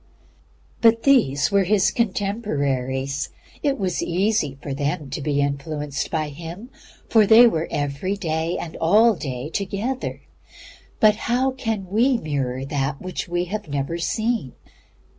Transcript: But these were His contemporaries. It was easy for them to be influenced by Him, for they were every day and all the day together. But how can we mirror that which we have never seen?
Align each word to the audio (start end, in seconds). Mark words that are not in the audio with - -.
But 0.81 1.03
these 1.03 1.51
were 1.51 1.63
His 1.65 1.91
contemporaries. 1.91 3.29
It 3.61 3.77
was 3.77 4.01
easy 4.01 4.57
for 4.59 4.73
them 4.73 5.11
to 5.11 5.21
be 5.21 5.41
influenced 5.41 6.09
by 6.09 6.29
Him, 6.29 6.71
for 7.07 7.27
they 7.27 7.45
were 7.45 7.67
every 7.69 8.15
day 8.15 8.57
and 8.57 8.75
all 8.77 9.13
the 9.13 9.19
day 9.19 9.49
together. 9.49 10.21
But 10.99 11.15
how 11.29 11.51
can 11.51 11.85
we 11.87 12.17
mirror 12.17 12.65
that 12.65 12.99
which 12.99 13.27
we 13.27 13.45
have 13.53 13.67
never 13.69 13.99
seen? 13.99 14.53